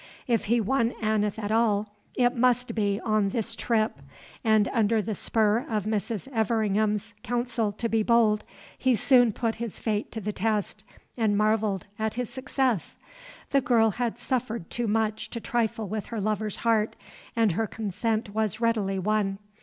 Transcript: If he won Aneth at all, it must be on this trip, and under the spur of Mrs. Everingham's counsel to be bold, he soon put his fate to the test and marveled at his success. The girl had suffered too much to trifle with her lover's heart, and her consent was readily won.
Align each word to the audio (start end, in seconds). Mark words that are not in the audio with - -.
If 0.25 0.45
he 0.45 0.59
won 0.59 0.93
Aneth 0.99 1.37
at 1.37 1.51
all, 1.51 1.93
it 2.15 2.35
must 2.35 2.73
be 2.73 2.99
on 3.01 3.29
this 3.29 3.55
trip, 3.55 3.99
and 4.43 4.67
under 4.69 4.99
the 4.99 5.13
spur 5.13 5.63
of 5.69 5.83
Mrs. 5.83 6.27
Everingham's 6.29 7.13
counsel 7.21 7.71
to 7.73 7.87
be 7.87 8.01
bold, 8.01 8.43
he 8.75 8.95
soon 8.95 9.31
put 9.31 9.57
his 9.61 9.77
fate 9.77 10.11
to 10.13 10.19
the 10.19 10.33
test 10.33 10.83
and 11.17 11.37
marveled 11.37 11.85
at 11.99 12.15
his 12.15 12.31
success. 12.31 12.97
The 13.51 13.61
girl 13.61 13.91
had 13.91 14.17
suffered 14.17 14.71
too 14.71 14.87
much 14.87 15.29
to 15.29 15.39
trifle 15.39 15.87
with 15.87 16.07
her 16.07 16.19
lover's 16.19 16.57
heart, 16.65 16.95
and 17.35 17.51
her 17.51 17.67
consent 17.67 18.33
was 18.33 18.59
readily 18.59 18.97
won. 18.97 19.37